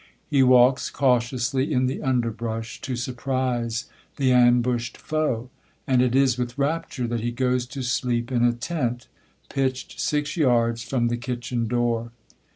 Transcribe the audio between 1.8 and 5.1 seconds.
the underbrush, to surprise the ambushed